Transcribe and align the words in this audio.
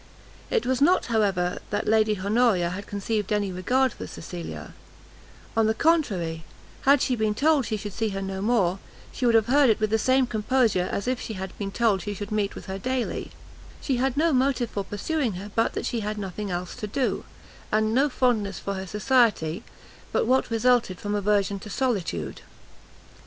It 0.49 0.65
was 0.65 0.81
not, 0.81 1.05
however, 1.13 1.59
that 1.69 1.87
Lady 1.87 2.19
Honoria 2.19 2.71
had 2.71 2.87
conceived 2.87 3.31
any 3.31 3.51
regard 3.51 3.93
for 3.93 4.07
Cecilia; 4.07 4.73
on 5.55 5.67
the 5.67 5.75
contrary, 5.75 6.43
had 6.85 7.03
she 7.03 7.15
been 7.15 7.35
told 7.35 7.67
she 7.67 7.77
should 7.77 7.93
see 7.93 8.09
her 8.09 8.19
no 8.23 8.41
more, 8.41 8.79
she 9.11 9.27
would 9.27 9.35
have 9.35 9.45
heard 9.45 9.69
it 9.69 9.79
with 9.79 9.91
the 9.91 9.99
same 9.99 10.25
composure 10.25 10.89
as 10.91 11.07
if 11.07 11.21
she 11.21 11.33
had 11.33 11.55
been 11.59 11.71
told 11.71 12.01
she 12.01 12.15
should 12.15 12.31
meet 12.31 12.55
with 12.55 12.65
her 12.65 12.79
daily; 12.79 13.29
she 13.79 13.97
had 13.97 14.17
no 14.17 14.33
motive 14.33 14.71
for 14.71 14.83
pursuing 14.83 15.33
her 15.33 15.51
but 15.53 15.73
that 15.73 15.85
she 15.85 15.99
had 15.99 16.17
nothing 16.17 16.49
else 16.49 16.75
to 16.77 16.87
do, 16.87 17.23
and 17.71 17.93
no 17.93 18.09
fondness 18.09 18.57
for 18.57 18.73
her 18.73 18.87
society 18.87 19.61
but, 20.11 20.25
what 20.25 20.49
resulted 20.49 20.99
from 20.99 21.13
aversion 21.13 21.59
to 21.59 21.69
solitude. 21.69 22.41